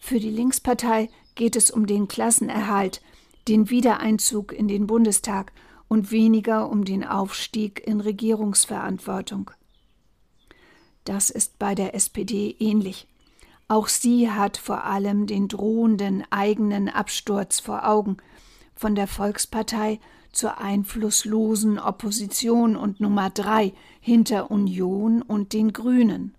Für 0.00 0.20
die 0.20 0.30
Linkspartei 0.30 1.10
geht 1.34 1.56
es 1.56 1.70
um 1.70 1.86
den 1.86 2.08
Klassenerhalt, 2.08 3.02
den 3.48 3.68
Wiedereinzug 3.70 4.52
in 4.52 4.68
den 4.68 4.86
Bundestag 4.86 5.52
und 5.88 6.10
weniger 6.10 6.70
um 6.70 6.84
den 6.84 7.04
Aufstieg 7.04 7.86
in 7.86 8.00
Regierungsverantwortung. 8.00 9.50
Das 11.04 11.30
ist 11.30 11.58
bei 11.58 11.74
der 11.74 11.94
SPD 11.94 12.56
ähnlich. 12.58 13.06
Auch 13.68 13.88
sie 13.88 14.30
hat 14.30 14.56
vor 14.56 14.84
allem 14.84 15.26
den 15.26 15.48
drohenden 15.48 16.24
eigenen 16.30 16.88
Absturz 16.88 17.58
vor 17.58 17.88
Augen, 17.88 18.18
von 18.74 18.94
der 18.94 19.06
Volkspartei 19.06 19.98
zur 20.30 20.58
einflusslosen 20.58 21.78
Opposition 21.78 22.76
und 22.76 23.00
Nummer 23.00 23.30
drei 23.30 23.72
hinter 24.00 24.50
Union 24.50 25.22
und 25.22 25.52
den 25.52 25.72
Grünen. 25.72 26.34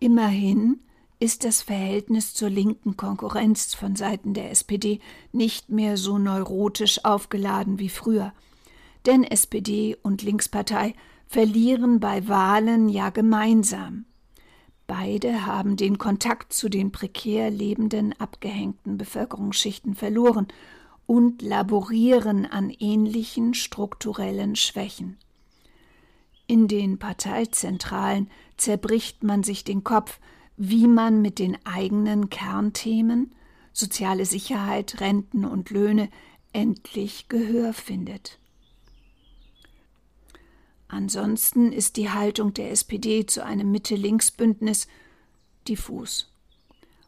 Immerhin 0.00 0.80
ist 1.20 1.44
das 1.44 1.62
Verhältnis 1.62 2.34
zur 2.34 2.50
linken 2.50 2.96
Konkurrenz 2.96 3.74
von 3.74 3.96
Seiten 3.96 4.34
der 4.34 4.50
SPD 4.50 5.00
nicht 5.32 5.70
mehr 5.70 5.96
so 5.96 6.18
neurotisch 6.18 7.04
aufgeladen 7.04 7.78
wie 7.78 7.88
früher. 7.88 8.32
Denn 9.06 9.24
SPD 9.24 9.96
und 10.02 10.22
Linkspartei 10.22 10.94
verlieren 11.26 12.00
bei 12.00 12.28
Wahlen 12.28 12.88
ja 12.88 13.10
gemeinsam. 13.10 14.04
Beide 14.88 15.44
haben 15.44 15.76
den 15.76 15.98
Kontakt 15.98 16.54
zu 16.54 16.70
den 16.70 16.90
prekär 16.92 17.50
lebenden, 17.50 18.14
abgehängten 18.18 18.96
Bevölkerungsschichten 18.96 19.94
verloren 19.94 20.48
und 21.06 21.42
laborieren 21.42 22.46
an 22.46 22.70
ähnlichen 22.70 23.52
strukturellen 23.52 24.56
Schwächen. 24.56 25.18
In 26.46 26.68
den 26.68 26.98
Parteizentralen 26.98 28.30
zerbricht 28.56 29.22
man 29.22 29.42
sich 29.42 29.62
den 29.62 29.84
Kopf, 29.84 30.20
wie 30.56 30.88
man 30.88 31.20
mit 31.20 31.38
den 31.38 31.58
eigenen 31.66 32.30
Kernthemen 32.30 33.34
soziale 33.74 34.24
Sicherheit, 34.24 35.02
Renten 35.02 35.44
und 35.44 35.68
Löhne 35.68 36.08
endlich 36.54 37.28
Gehör 37.28 37.74
findet. 37.74 38.38
Ansonsten 40.88 41.72
ist 41.72 41.96
die 41.96 42.10
Haltung 42.10 42.54
der 42.54 42.70
SPD 42.70 43.26
zu 43.26 43.44
einem 43.44 43.70
Mitte-Links-Bündnis 43.70 44.88
diffus. 45.68 46.32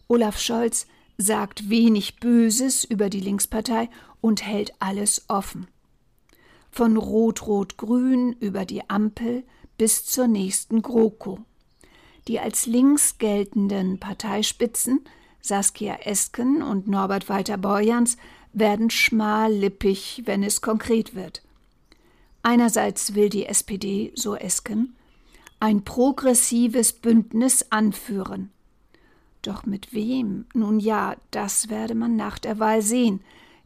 Olaf 0.06 0.38
Scholz 0.38 0.86
sagt 1.16 1.70
wenig 1.70 2.20
Böses 2.20 2.84
über 2.84 3.10
die 3.10 3.20
Linkspartei 3.20 3.88
und 4.20 4.44
hält 4.44 4.72
alles 4.78 5.24
offen. 5.28 5.66
Von 6.70 6.96
Rot-Rot-Grün 6.96 8.34
über 8.34 8.64
die 8.64 8.88
Ampel 8.88 9.44
bis 9.78 10.04
zur 10.04 10.28
nächsten 10.28 10.82
GroKo. 10.82 11.40
Die 12.28 12.38
als 12.38 12.66
links 12.66 13.18
geltenden 13.18 13.98
Parteispitzen 13.98 15.00
Saskia 15.40 15.94
Esken 16.04 16.62
und 16.62 16.86
Norbert 16.86 17.28
Walter 17.28 17.56
Borjans 17.56 18.16
werden 18.52 18.90
schmallippig, 18.90 20.22
wenn 20.26 20.42
es 20.42 20.60
konkret 20.60 21.14
wird. 21.14 21.42
Einerseits 22.42 23.14
will 23.14 23.28
die 23.28 23.46
SPD, 23.46 24.12
so 24.14 24.34
Esken, 24.34 24.96
ein 25.58 25.84
progressives 25.84 26.92
Bündnis 26.92 27.66
anführen. 27.70 28.50
Doch 29.42 29.66
mit 29.66 29.92
wem? 29.92 30.46
Nun 30.54 30.80
ja, 30.80 31.16
das 31.30 31.68
werde 31.68 31.94
man 31.94 32.16
nach 32.16 32.38
der 32.38 32.58
Wahl 32.58 32.82
sehen. 32.82 33.20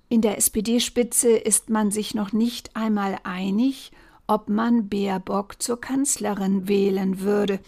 In 0.08 0.20
der 0.20 0.38
SPD-Spitze 0.38 1.30
ist 1.30 1.70
man 1.70 1.90
sich 1.90 2.14
noch 2.14 2.32
nicht 2.32 2.76
einmal 2.76 3.18
einig, 3.24 3.92
ob 4.26 4.48
man 4.48 4.88
Baerbock 4.88 5.60
zur 5.60 5.80
Kanzlerin 5.80 6.68
wählen 6.68 7.20
würde 7.20 7.60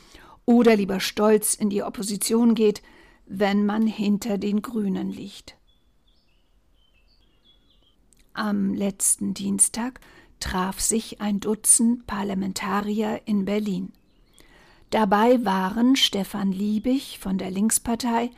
oder 0.44 0.76
lieber 0.76 1.00
stolz 1.00 1.54
in 1.54 1.70
die 1.70 1.82
Opposition 1.82 2.54
geht, 2.54 2.82
wenn 3.26 3.66
man 3.66 3.86
hinter 3.86 4.38
den 4.38 4.62
Grünen 4.62 5.10
liegt. 5.10 5.56
Am 8.32 8.74
letzten 8.74 9.34
Dienstag 9.34 10.00
traf 10.40 10.80
sich 10.80 11.20
ein 11.20 11.40
Dutzend 11.40 12.06
Parlamentarier 12.06 13.22
in 13.24 13.44
Berlin. 13.44 13.92
Dabei 14.90 15.44
waren 15.44 15.96
Stefan 15.96 16.52
Liebig 16.52 17.18
von 17.18 17.38
der 17.38 17.50
Linkspartei, 17.50 18.30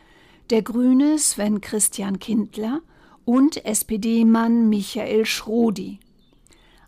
der 0.50 0.62
Grüne 0.62 1.18
Sven 1.18 1.60
Christian 1.60 2.18
Kindler 2.18 2.80
und 3.24 3.64
SPD-Mann 3.64 4.68
Michael 4.68 5.26
Schrodi. 5.26 6.00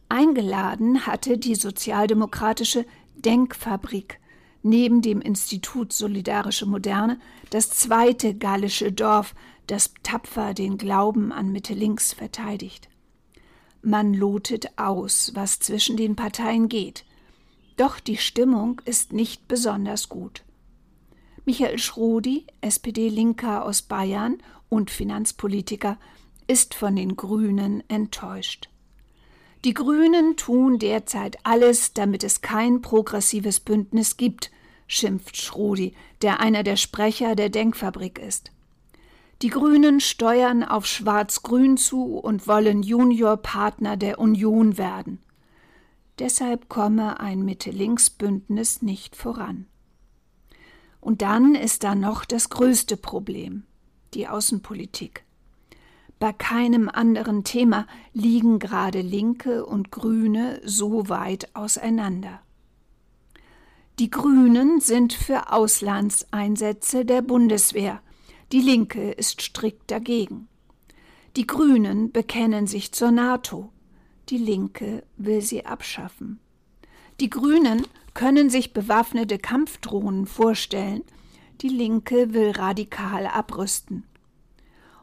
Eingeladen 0.09 1.07
hatte 1.07 1.39
die 1.39 1.55
sozialdemokratische 1.55 2.87
Denkfabrik 3.17 4.19
neben 4.63 5.03
dem 5.03 5.21
Institut 5.21 5.93
Solidarische 5.93 6.67
Moderne 6.67 7.19
das 7.51 7.71
zweite 7.71 8.35
gallische 8.35 8.93
Dorf, 8.93 9.35
das 9.67 9.95
tapfer 10.03 10.55
den 10.55 10.79
Glauben 10.79 11.33
an 11.33 11.53
Mitte 11.53 11.75
links 11.75 12.13
verteidigt. 12.13 12.90
Man 13.83 14.13
lotet 14.13 14.79
aus, 14.79 15.33
was 15.35 15.59
zwischen 15.59 15.97
den 15.97 16.15
Parteien 16.17 16.69
geht. 16.69 17.05
Doch 17.77 17.99
die 17.99 18.19
Stimmung 18.19 18.83
ist 18.85 19.13
nicht 19.13 19.49
besonders 19.49 20.09
gut. 20.09 20.45
Michael 21.47 21.79
Schrodi, 21.79 22.47
SPD-Linker 22.61 23.65
aus 23.65 23.81
Bayern 23.83 24.39
und 24.69 24.91
Finanzpolitiker, 24.91 25.99
ist 26.47 26.75
von 26.75 26.95
den 26.95 27.17
Grünen 27.17 27.83
enttäuscht. 27.89 28.69
Die 29.65 29.75
Grünen 29.75 30.37
tun 30.37 30.79
derzeit 30.79 31.39
alles, 31.45 31.95
damit 31.95 32.23
es 32.25 32.41
kein 32.41 32.83
progressives 32.83 33.61
Bündnis 33.61 34.17
gibt, 34.17 34.51
schimpft 34.87 35.37
Schrodi, 35.37 35.95
der 36.23 36.41
einer 36.41 36.63
der 36.63 36.77
Sprecher 36.77 37.35
der 37.35 37.49
Denkfabrik 37.49 38.19
ist. 38.19 38.53
Die 39.43 39.49
Grünen 39.49 40.01
steuern 40.01 40.63
auf 40.63 40.85
Schwarz-Grün 40.85 41.79
zu 41.79 42.19
und 42.19 42.47
wollen 42.47 42.83
Juniorpartner 42.83 43.97
der 43.97 44.19
Union 44.19 44.77
werden. 44.77 45.19
Deshalb 46.19 46.69
komme 46.69 47.21
ein 47.21 47.43
Mitte-Links-Bündnis 47.47 48.83
nicht 48.83 49.17
voran. 49.17 49.67
Und 51.01 51.23
dann 51.23 51.55
ist 51.55 51.85
da 51.85 51.95
noch 51.95 52.27
das 52.27 52.51
größte 52.51 52.99
Problem, 52.99 53.63
die 54.13 54.29
Außenpolitik. 54.29 55.25
Bei 56.19 56.35
keinem 56.35 56.91
anderen 56.91 57.43
Thema 57.43 57.87
liegen 58.13 58.59
gerade 58.59 59.01
Linke 59.01 59.65
und 59.65 59.91
Grüne 59.91 60.61
so 60.67 61.09
weit 61.09 61.49
auseinander. 61.57 62.43
Die 63.99 64.11
Grünen 64.11 64.81
sind 64.81 65.15
für 65.15 65.51
Auslandseinsätze 65.51 67.07
der 67.07 67.23
Bundeswehr, 67.23 68.03
die 68.53 68.61
Linke 68.61 69.13
ist 69.13 69.43
strikt 69.43 69.91
dagegen. 69.91 70.49
Die 71.37 71.47
Grünen 71.47 72.11
bekennen 72.11 72.67
sich 72.67 72.93
zur 72.93 73.13
NATO, 73.13 73.71
die 74.29 74.39
Linke 74.39 75.05
will 75.17 75.41
sie 75.43 75.65
abschaffen. 75.65 76.41
Die 77.21 77.31
Grünen 77.31 77.87
können 78.15 78.51
sich 78.51 78.73
bewaffnete 78.73 79.39
Kampfdrohnen 79.39 80.27
vorstellen, 80.27 81.03
die 81.61 81.69
Linke 81.69 82.33
will 82.33 82.51
radikal 82.51 83.27
abrüsten. 83.27 84.05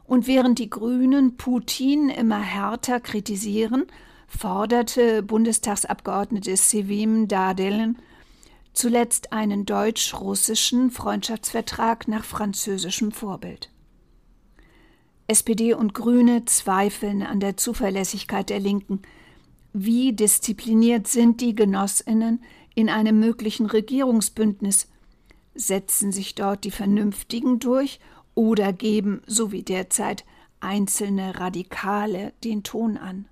Und 0.04 0.26
während 0.26 0.58
die 0.58 0.70
Grünen 0.70 1.36
Putin 1.36 2.08
immer 2.08 2.40
härter 2.40 3.00
kritisieren, 3.00 3.86
forderte 4.26 5.22
Bundestagsabgeordnete 5.22 6.56
Sevim 6.56 7.28
Dardelen 7.28 7.98
zuletzt 8.72 9.32
einen 9.32 9.66
deutsch-russischen 9.66 10.90
Freundschaftsvertrag 10.90 12.08
nach 12.08 12.24
französischem 12.24 13.12
Vorbild. 13.12 13.70
SPD 15.26 15.74
und 15.74 15.92
Grüne 15.92 16.46
zweifeln 16.46 17.22
an 17.22 17.38
der 17.38 17.56
Zuverlässigkeit 17.58 18.48
der 18.48 18.60
Linken. 18.60 19.02
Wie 19.74 20.14
diszipliniert 20.14 21.06
sind 21.06 21.42
die 21.42 21.54
Genossinnen 21.54 22.42
in 22.74 22.88
einem 22.88 23.20
möglichen 23.20 23.66
Regierungsbündnis? 23.66 24.88
Setzen 25.54 26.12
sich 26.12 26.34
dort 26.34 26.64
die 26.64 26.70
Vernünftigen 26.70 27.58
durch 27.58 28.00
oder 28.34 28.72
geben, 28.72 29.20
so 29.26 29.52
wie 29.52 29.62
derzeit, 29.62 30.24
einzelne 30.60 31.38
Radikale 31.38 32.32
den 32.42 32.62
Ton 32.62 32.96
an. 32.96 33.28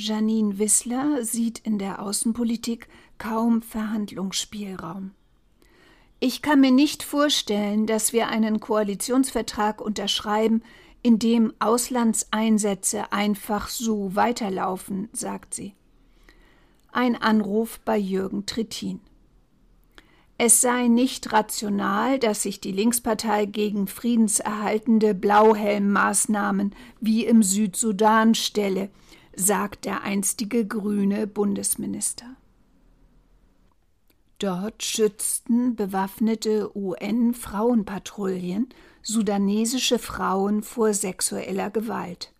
Janine 0.00 0.58
Wissler 0.58 1.24
sieht 1.24 1.58
in 1.58 1.78
der 1.78 2.00
Außenpolitik 2.00 2.88
kaum 3.18 3.60
Verhandlungsspielraum. 3.60 5.10
Ich 6.20 6.40
kann 6.40 6.60
mir 6.60 6.70
nicht 6.70 7.02
vorstellen, 7.02 7.86
dass 7.86 8.12
wir 8.12 8.28
einen 8.28 8.60
Koalitionsvertrag 8.60 9.80
unterschreiben, 9.80 10.62
in 11.02 11.18
dem 11.18 11.52
Auslandseinsätze 11.58 13.12
einfach 13.12 13.68
so 13.68 14.14
weiterlaufen, 14.14 15.08
sagt 15.12 15.54
sie. 15.54 15.74
Ein 16.92 17.16
Anruf 17.16 17.80
bei 17.84 17.96
Jürgen 17.96 18.46
Trittin. 18.46 19.00
Es 20.38 20.62
sei 20.62 20.88
nicht 20.88 21.32
rational, 21.32 22.18
dass 22.18 22.42
sich 22.42 22.60
die 22.60 22.72
Linkspartei 22.72 23.44
gegen 23.44 23.86
friedenserhaltende 23.86 25.14
Blauhelmmaßnahmen 25.14 26.74
wie 27.00 27.26
im 27.26 27.42
Südsudan 27.42 28.34
stelle, 28.34 28.88
sagt 29.34 29.84
der 29.84 30.02
einstige 30.02 30.66
grüne 30.66 31.26
Bundesminister. 31.26 32.26
Dort 34.38 34.82
schützten 34.82 35.76
bewaffnete 35.76 36.74
UN-Frauenpatrouillen 36.76 38.68
sudanesische 39.02 39.98
Frauen 39.98 40.62
vor 40.62 40.94
sexueller 40.94 41.70
Gewalt. 41.70 42.32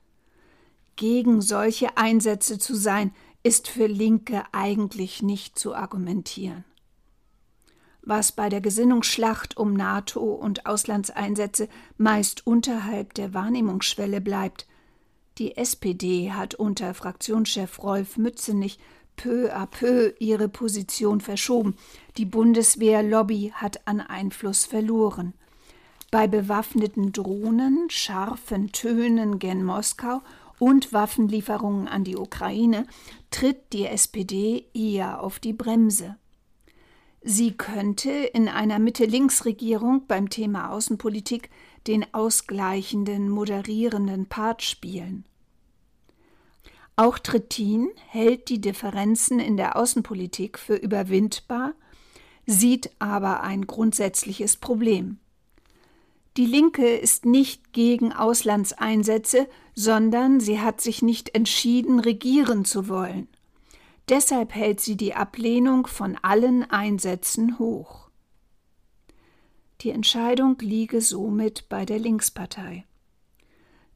Gegen 0.96 1.40
solche 1.42 1.96
Einsätze 1.96 2.59
zu 2.59 2.74
sein, 2.74 3.12
ist 3.42 3.68
für 3.68 3.87
Linke 3.87 4.42
eigentlich 4.53 5.22
nicht 5.22 5.59
zu 5.59 5.74
argumentieren 5.74 6.64
was 8.03 8.33
bei 8.33 8.48
der 8.48 8.61
Gesinnungsschlacht 8.61 9.57
um 9.57 9.72
NATO 9.74 10.20
und 10.20 10.66
Auslandseinsätze 10.66 11.68
meist 11.96 12.46
unterhalb 12.46 13.14
der 13.14 13.35
Wahrnehmungsschwelle 13.35 14.20
bleibt. 14.20 14.66
Die 15.40 15.57
SPD 15.57 16.33
hat 16.33 16.55
unter 16.55 16.92
Fraktionschef 16.92 17.83
Rolf 17.83 18.18
Mützenich 18.18 18.79
peu 19.16 19.50
à 19.50 19.66
peu 19.66 20.12
ihre 20.18 20.50
Position 20.50 21.22
verschoben. 21.22 21.76
Die 22.18 22.26
Bundeswehr-Lobby 22.26 23.53
hat 23.55 23.88
an 23.88 24.03
Einfluss 24.03 24.66
verloren. 24.66 25.33
Bei 26.11 26.26
bewaffneten 26.26 27.12
Drohnen, 27.12 27.88
scharfen 27.88 28.70
Tönen 28.72 29.38
gen 29.38 29.64
Moskau 29.64 30.20
und 30.59 30.92
Waffenlieferungen 30.92 31.88
an 31.88 32.05
die 32.05 32.18
Ukraine 32.18 32.87
tritt 33.31 33.72
die 33.72 33.87
SPD 33.87 34.66
eher 34.74 35.22
auf 35.22 35.38
die 35.38 35.55
Bremse. 35.55 36.16
Sie 37.22 37.53
könnte 37.53 38.11
in 38.11 38.46
einer 38.46 38.79
Mitte-Links-Regierung 38.79 40.07
beim 40.07 40.29
Thema 40.29 40.70
Außenpolitik 40.70 41.48
den 41.87 42.05
ausgleichenden, 42.12 43.31
moderierenden 43.31 44.26
Part 44.26 44.62
spielen. 44.62 45.24
Auch 46.96 47.18
Trittin 47.18 47.88
hält 48.09 48.48
die 48.48 48.61
Differenzen 48.61 49.40
in 49.40 49.57
der 49.57 49.76
Außenpolitik 49.76 50.59
für 50.59 50.74
überwindbar, 50.74 51.72
sieht 52.46 52.90
aber 52.98 53.42
ein 53.42 53.66
grundsätzliches 53.66 54.57
Problem. 54.57 55.18
Die 56.37 56.46
Linke 56.46 56.87
ist 56.87 57.24
nicht 57.24 57.72
gegen 57.72 58.12
Auslandseinsätze, 58.12 59.48
sondern 59.74 60.40
sie 60.40 60.61
hat 60.61 60.81
sich 60.81 61.03
nicht 61.03 61.35
entschieden, 61.35 62.00
regieren 62.00 62.64
zu 62.64 62.88
wollen. 62.88 63.29
Deshalb 64.09 64.55
hält 64.55 64.81
sie 64.81 64.96
die 64.96 65.14
Ablehnung 65.14 65.87
von 65.87 66.16
allen 66.22 66.68
Einsätzen 66.70 67.59
hoch. 67.59 68.11
Die 69.83 69.90
Entscheidung 69.90 70.59
liege 70.61 71.00
somit 71.00 71.68
bei 71.68 71.85
der 71.85 71.98
Linkspartei. 71.98 72.85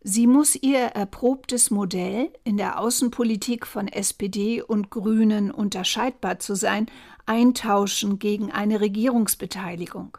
Sie 0.07 0.27
muss 0.27 0.55
ihr 0.55 0.81
erprobtes 0.81 1.71
Modell, 1.71 2.31
in 2.45 2.59
der 2.59 2.79
Außenpolitik 2.79 3.67
von 3.67 3.89
SPD 3.89 4.61
und 4.61 4.91
Grünen 4.91 5.51
unterscheidbar 5.51 6.39
zu 6.39 6.55
sein, 6.55 6.89
eintauschen 7.25 8.19
gegen 8.19 8.53
eine 8.53 8.83
Regierungsbeteiligung. 8.83 10.19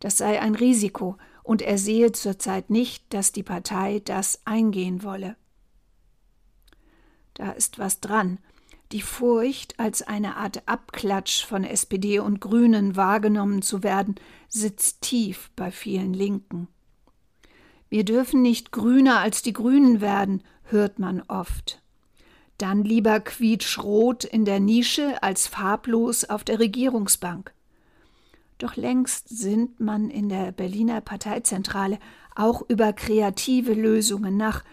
Das 0.00 0.18
sei 0.18 0.40
ein 0.40 0.56
Risiko, 0.56 1.16
und 1.44 1.62
er 1.62 1.78
sehe 1.78 2.10
zurzeit 2.10 2.70
nicht, 2.70 3.04
dass 3.14 3.30
die 3.30 3.44
Partei 3.44 4.02
das 4.04 4.40
eingehen 4.46 5.04
wolle. 5.04 5.36
Da 7.34 7.52
ist 7.52 7.78
was 7.78 8.00
dran, 8.00 8.40
die 8.90 9.02
Furcht, 9.02 9.78
als 9.78 10.02
eine 10.02 10.36
Art 10.36 10.66
Abklatsch 10.66 11.46
von 11.46 11.62
SPD 11.62 12.18
und 12.18 12.40
Grünen 12.40 12.96
wahrgenommen 12.96 13.62
zu 13.62 13.84
werden, 13.84 14.16
sitzt 14.48 15.02
tief 15.02 15.52
bei 15.54 15.70
vielen 15.70 16.14
Linken. 16.14 16.66
Wir 17.92 18.06
dürfen 18.06 18.40
nicht 18.40 18.72
grüner 18.72 19.20
als 19.20 19.42
die 19.42 19.52
Grünen 19.52 20.00
werden, 20.00 20.42
hört 20.62 20.98
man 20.98 21.20
oft. 21.28 21.82
Dann 22.56 22.84
lieber 22.84 23.20
quietschrot 23.20 24.24
in 24.24 24.46
der 24.46 24.60
Nische 24.60 25.22
als 25.22 25.46
farblos 25.46 26.24
auf 26.24 26.42
der 26.42 26.58
Regierungsbank. 26.58 27.52
Doch 28.56 28.76
längst 28.76 29.28
sinnt 29.28 29.78
man 29.78 30.08
in 30.08 30.30
der 30.30 30.52
Berliner 30.52 31.02
Parteizentrale 31.02 31.98
auch 32.34 32.62
über 32.66 32.94
kreative 32.94 33.74
Lösungen 33.74 34.38
nach, 34.38 34.64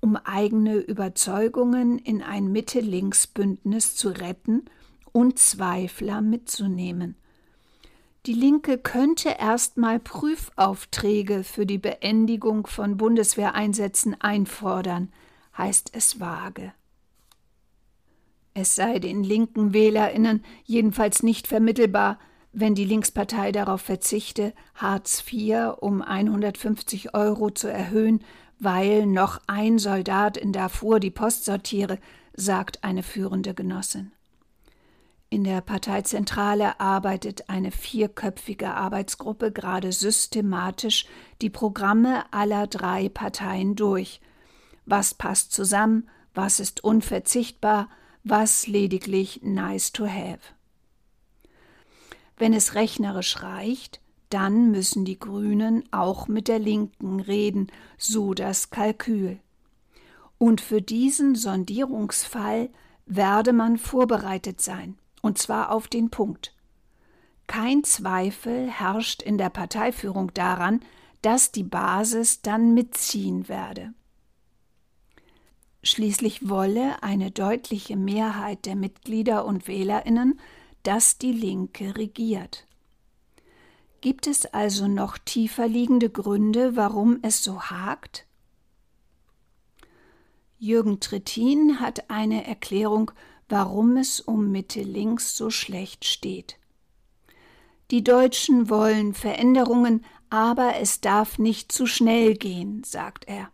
um 0.00 0.16
eigene 0.16 0.76
Überzeugungen 0.76 1.98
in 1.98 2.20
ein 2.20 2.52
Mitte-Links-Bündnis 2.52 3.96
zu 3.96 4.10
retten 4.10 4.66
und 5.12 5.38
Zweifler 5.38 6.20
mitzunehmen. 6.20 7.16
Die 8.26 8.32
Linke 8.32 8.76
könnte 8.76 9.36
erstmal 9.38 10.00
Prüfaufträge 10.00 11.44
für 11.44 11.64
die 11.64 11.78
Beendigung 11.78 12.66
von 12.66 12.96
Bundeswehreinsätzen 12.96 14.20
einfordern, 14.20 15.12
heißt 15.56 15.90
es 15.92 16.18
vage. 16.18 16.72
Es 18.52 18.74
sei 18.74 18.98
den 18.98 19.22
linken 19.22 19.72
Wählerinnen 19.72 20.42
jedenfalls 20.64 21.22
nicht 21.22 21.46
vermittelbar, 21.46 22.18
wenn 22.52 22.74
die 22.74 22.84
Linkspartei 22.84 23.52
darauf 23.52 23.82
verzichte, 23.82 24.54
Hartz 24.74 25.22
IV 25.30 25.74
um 25.78 26.02
150 26.02 27.14
Euro 27.14 27.50
zu 27.50 27.68
erhöhen, 27.68 28.24
weil 28.58 29.06
noch 29.06 29.40
ein 29.46 29.78
Soldat 29.78 30.36
in 30.36 30.52
Darfur 30.52 30.98
die 30.98 31.10
Post 31.12 31.44
sortiere, 31.44 32.00
sagt 32.34 32.82
eine 32.82 33.04
führende 33.04 33.54
Genossin. 33.54 34.10
In 35.36 35.44
der 35.44 35.60
Parteizentrale 35.60 36.80
arbeitet 36.80 37.50
eine 37.50 37.70
vierköpfige 37.70 38.70
Arbeitsgruppe 38.70 39.52
gerade 39.52 39.92
systematisch 39.92 41.04
die 41.42 41.50
Programme 41.50 42.24
aller 42.32 42.66
drei 42.66 43.10
Parteien 43.10 43.76
durch. 43.76 44.22
Was 44.86 45.12
passt 45.12 45.52
zusammen, 45.52 46.08
was 46.32 46.58
ist 46.58 46.82
unverzichtbar, 46.82 47.90
was 48.24 48.66
lediglich 48.66 49.40
nice 49.42 49.92
to 49.92 50.06
have. 50.06 50.40
Wenn 52.38 52.54
es 52.54 52.74
rechnerisch 52.74 53.42
reicht, 53.42 54.00
dann 54.30 54.70
müssen 54.70 55.04
die 55.04 55.18
Grünen 55.18 55.84
auch 55.90 56.28
mit 56.28 56.48
der 56.48 56.60
Linken 56.60 57.20
reden, 57.20 57.66
so 57.98 58.32
das 58.32 58.70
Kalkül. 58.70 59.38
Und 60.38 60.62
für 60.62 60.80
diesen 60.80 61.34
Sondierungsfall 61.34 62.70
werde 63.04 63.52
man 63.52 63.76
vorbereitet 63.76 64.62
sein 64.62 64.96
und 65.26 65.38
zwar 65.38 65.72
auf 65.72 65.88
den 65.88 66.08
Punkt. 66.08 66.54
Kein 67.48 67.82
Zweifel 67.82 68.70
herrscht 68.70 69.22
in 69.22 69.38
der 69.38 69.50
Parteiführung 69.50 70.32
daran, 70.34 70.80
dass 71.20 71.50
die 71.50 71.64
Basis 71.64 72.42
dann 72.42 72.74
mitziehen 72.74 73.48
werde. 73.48 73.92
Schließlich 75.82 76.48
wolle 76.48 77.02
eine 77.02 77.32
deutliche 77.32 77.96
Mehrheit 77.96 78.66
der 78.66 78.76
Mitglieder 78.76 79.44
und 79.44 79.66
Wählerinnen, 79.66 80.38
dass 80.84 81.18
die 81.18 81.32
Linke 81.32 81.96
regiert. 81.96 82.64
Gibt 84.00 84.28
es 84.28 84.46
also 84.46 84.86
noch 84.86 85.18
tiefer 85.18 85.66
liegende 85.66 86.08
Gründe, 86.08 86.76
warum 86.76 87.18
es 87.22 87.42
so 87.42 87.62
hakt? 87.62 88.26
Jürgen 90.58 91.00
Trittin 91.00 91.80
hat 91.80 92.10
eine 92.10 92.46
Erklärung 92.46 93.10
warum 93.48 93.96
es 93.96 94.20
um 94.20 94.50
Mitte 94.50 94.82
links 94.82 95.36
so 95.36 95.50
schlecht 95.50 96.04
steht. 96.04 96.58
Die 97.90 98.02
Deutschen 98.02 98.68
wollen 98.68 99.14
Veränderungen, 99.14 100.04
aber 100.28 100.76
es 100.80 101.00
darf 101.00 101.38
nicht 101.38 101.70
zu 101.70 101.86
schnell 101.86 102.34
gehen, 102.34 102.82
sagt 102.84 103.28
er. 103.28 103.50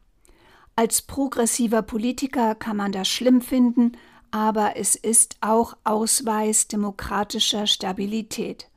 Als 0.74 1.02
progressiver 1.02 1.82
Politiker 1.82 2.54
kann 2.54 2.78
man 2.78 2.92
das 2.92 3.08
schlimm 3.08 3.42
finden, 3.42 3.92
aber 4.30 4.76
es 4.76 4.94
ist 4.94 5.36
auch 5.42 5.76
Ausweis 5.84 6.66
demokratischer 6.66 7.66
Stabilität. 7.66 8.70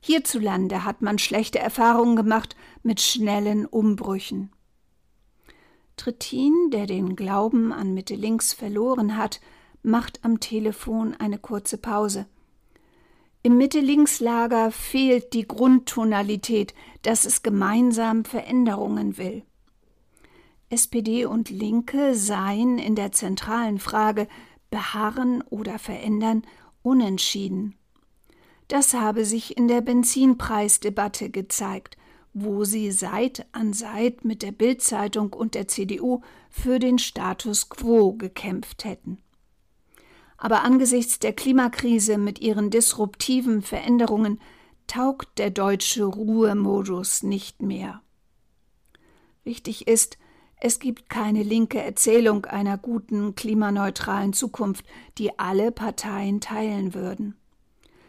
Hierzulande 0.00 0.84
hat 0.84 1.02
man 1.02 1.18
schlechte 1.18 1.58
Erfahrungen 1.58 2.14
gemacht 2.14 2.54
mit 2.84 3.00
schnellen 3.00 3.66
Umbrüchen. 3.66 4.52
Trittin, 5.96 6.70
der 6.70 6.86
den 6.86 7.16
Glauben 7.16 7.72
an 7.72 7.92
Mitte 7.92 8.14
links 8.14 8.52
verloren 8.52 9.16
hat, 9.16 9.40
macht 9.82 10.24
am 10.24 10.40
Telefon 10.40 11.14
eine 11.18 11.38
kurze 11.38 11.78
Pause. 11.78 12.26
Im 13.42 13.56
Mitte-Links-Lager 13.56 14.70
fehlt 14.70 15.32
die 15.32 15.48
Grundtonalität, 15.48 16.74
dass 17.02 17.24
es 17.24 17.42
gemeinsam 17.42 18.24
Veränderungen 18.24 19.16
will. 19.16 19.44
SPD 20.68 21.24
und 21.24 21.48
Linke 21.48 22.14
seien 22.14 22.78
in 22.78 22.94
der 22.94 23.12
zentralen 23.12 23.78
Frage 23.78 24.28
beharren 24.70 25.42
oder 25.48 25.78
verändern 25.78 26.42
unentschieden. 26.82 27.74
Das 28.68 28.94
habe 28.94 29.24
sich 29.24 29.56
in 29.56 29.66
der 29.66 29.80
Benzinpreisdebatte 29.80 31.30
gezeigt, 31.30 31.96
wo 32.32 32.64
sie 32.64 32.92
Seit 32.92 33.46
an 33.52 33.72
Seit 33.72 34.24
mit 34.24 34.42
der 34.42 34.52
Bildzeitung 34.52 35.32
und 35.32 35.54
der 35.54 35.66
CDU 35.66 36.20
für 36.50 36.78
den 36.78 36.98
Status 36.98 37.68
quo 37.68 38.12
gekämpft 38.12 38.84
hätten. 38.84 39.18
Aber 40.40 40.64
angesichts 40.64 41.18
der 41.18 41.34
Klimakrise 41.34 42.16
mit 42.16 42.40
ihren 42.40 42.70
disruptiven 42.70 43.60
Veränderungen 43.60 44.40
taugt 44.86 45.38
der 45.38 45.50
deutsche 45.50 46.04
Ruhemodus 46.04 47.22
nicht 47.22 47.60
mehr. 47.60 48.00
Wichtig 49.44 49.86
ist, 49.86 50.16
es 50.56 50.78
gibt 50.78 51.10
keine 51.10 51.42
linke 51.42 51.80
Erzählung 51.82 52.46
einer 52.46 52.78
guten 52.78 53.34
klimaneutralen 53.34 54.32
Zukunft, 54.32 54.84
die 55.18 55.38
alle 55.38 55.72
Parteien 55.72 56.40
teilen 56.40 56.94
würden. 56.94 57.36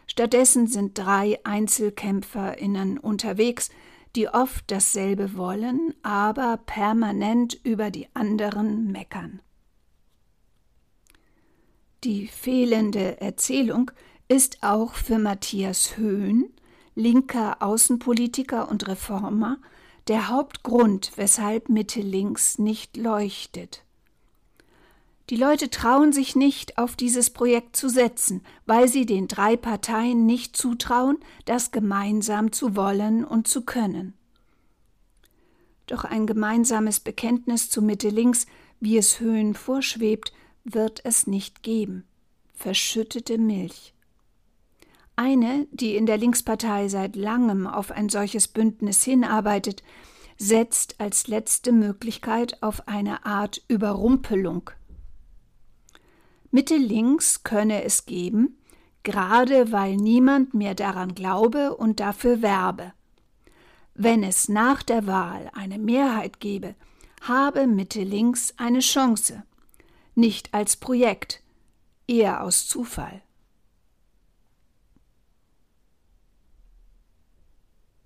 Stattdessen 0.06 0.66
sind 0.66 0.96
drei 0.98 1.38
Einzelkämpferinnen 1.44 2.98
unterwegs, 2.98 3.70
die 4.16 4.28
oft 4.28 4.70
dasselbe 4.70 5.36
wollen, 5.36 5.94
aber 6.02 6.58
permanent 6.64 7.58
über 7.62 7.90
die 7.90 8.08
anderen 8.14 8.90
meckern. 8.90 9.40
Die 12.04 12.26
fehlende 12.26 13.20
Erzählung 13.20 13.92
ist 14.26 14.64
auch 14.64 14.94
für 14.94 15.18
Matthias 15.18 15.96
Höhn, 15.96 16.50
linker 16.96 17.62
Außenpolitiker 17.62 18.68
und 18.68 18.88
Reformer, 18.88 19.58
der 20.08 20.28
Hauptgrund, 20.28 21.12
weshalb 21.14 21.68
Mitte 21.68 22.00
links 22.00 22.58
nicht 22.58 22.96
leuchtet. 22.96 23.84
Die 25.30 25.36
Leute 25.36 25.70
trauen 25.70 26.12
sich 26.12 26.34
nicht, 26.34 26.76
auf 26.76 26.96
dieses 26.96 27.30
Projekt 27.30 27.76
zu 27.76 27.88
setzen, 27.88 28.42
weil 28.66 28.88
sie 28.88 29.06
den 29.06 29.28
drei 29.28 29.56
Parteien 29.56 30.26
nicht 30.26 30.56
zutrauen, 30.56 31.18
das 31.44 31.70
gemeinsam 31.70 32.50
zu 32.50 32.74
wollen 32.74 33.24
und 33.24 33.46
zu 33.46 33.62
können. 33.62 34.14
Doch 35.86 36.04
ein 36.04 36.26
gemeinsames 36.26 36.98
Bekenntnis 36.98 37.70
zu 37.70 37.80
Mitte 37.80 38.08
links, 38.08 38.46
wie 38.80 38.98
es 38.98 39.20
Höhen 39.20 39.54
vorschwebt, 39.54 40.32
wird 40.64 41.04
es 41.04 41.26
nicht 41.26 41.62
geben. 41.62 42.04
Verschüttete 42.54 43.38
Milch. 43.38 43.94
Eine, 45.16 45.66
die 45.70 45.96
in 45.96 46.06
der 46.06 46.16
Linkspartei 46.16 46.88
seit 46.88 47.16
langem 47.16 47.66
auf 47.66 47.90
ein 47.90 48.08
solches 48.08 48.48
Bündnis 48.48 49.02
hinarbeitet, 49.02 49.82
setzt 50.38 51.00
als 51.00 51.28
letzte 51.28 51.72
Möglichkeit 51.72 52.62
auf 52.62 52.88
eine 52.88 53.26
Art 53.26 53.62
Überrumpelung. 53.68 54.70
Mitte 56.50 56.76
links 56.76 57.42
könne 57.44 57.84
es 57.84 58.06
geben, 58.06 58.58
gerade 59.02 59.72
weil 59.72 59.96
niemand 59.96 60.54
mehr 60.54 60.74
daran 60.74 61.14
glaube 61.14 61.76
und 61.76 62.00
dafür 62.00 62.42
werbe. 62.42 62.92
Wenn 63.94 64.22
es 64.22 64.48
nach 64.48 64.82
der 64.82 65.06
Wahl 65.06 65.50
eine 65.54 65.78
Mehrheit 65.78 66.40
gebe, 66.40 66.74
habe 67.22 67.66
Mitte 67.66 68.02
links 68.02 68.54
eine 68.56 68.80
Chance 68.80 69.42
nicht 70.14 70.52
als 70.52 70.76
Projekt, 70.76 71.42
eher 72.06 72.42
aus 72.42 72.66
Zufall. 72.66 73.22